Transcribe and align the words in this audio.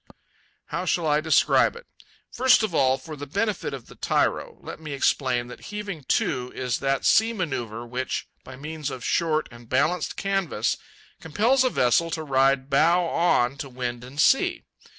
How 0.65 0.85
shall 0.85 1.05
I 1.05 1.21
describe 1.21 1.75
it? 1.75 1.85
First 2.31 2.63
of 2.63 2.73
all, 2.73 2.97
for 2.97 3.15
the 3.15 3.27
benefit 3.27 3.71
of 3.71 3.85
the 3.85 3.93
tyro, 3.93 4.57
let 4.59 4.79
me 4.79 4.93
explain 4.93 5.45
that 5.45 5.65
heaving 5.65 6.05
to 6.05 6.51
is 6.55 6.79
that 6.79 7.05
sea 7.05 7.33
manœuvre 7.35 7.87
which, 7.87 8.27
by 8.43 8.55
means 8.55 8.89
of 8.89 9.05
short 9.05 9.47
and 9.51 9.69
balanced 9.69 10.17
canvas, 10.17 10.77
compels 11.19 11.63
a 11.63 11.69
vessel 11.69 12.09
to 12.09 12.23
ride 12.23 12.67
bow 12.67 13.05
on 13.05 13.57
to 13.57 13.69
wind 13.69 14.03
and 14.03 14.19
sea. 14.19 14.63